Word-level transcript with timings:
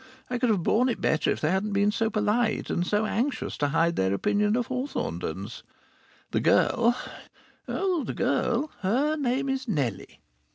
I 0.31 0.39
could 0.39 0.49
have 0.49 0.63
borne 0.63 0.89
it 0.89 0.99
better 0.99 1.29
if 1.29 1.41
they 1.41 1.51
hadn't 1.51 1.73
been 1.73 1.91
so 1.91 2.09
polite, 2.09 2.71
and 2.71 2.87
so 2.87 3.05
anxious 3.05 3.55
to 3.59 3.67
hide 3.67 3.97
their 3.97 4.15
opinion 4.15 4.55
of 4.57 4.65
Hawthornden's. 4.65 5.61
The 6.31 6.39
girl 6.39 6.95
oh! 7.67 8.03
the 8.03 8.15
girl.... 8.15 8.71
Her 8.79 9.15
name 9.15 9.47
is 9.47 9.67
Nellie. 9.67 10.17